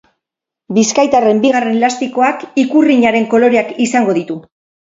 Bizkaitarren 0.77 1.43
bigarren 1.43 1.77
elastikoak 1.81 2.47
ikurrinaren 2.65 3.31
koloreak 3.35 3.73
izango 3.89 4.21
ditu. 4.21 4.43